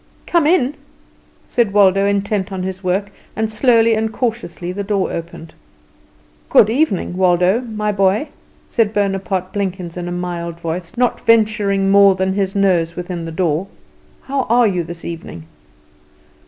[0.25, 0.73] "Come in,"
[1.47, 5.53] said Waldo, intent on his work; and slowly and cautiously the door opened.
[6.49, 8.29] "Good evening, Waldo, my boy,"
[8.67, 13.31] said Bonaparte Blenkins in a mild voice, not venturing more than his nose within the
[13.31, 13.67] door.
[14.23, 15.45] "How are you this evening?"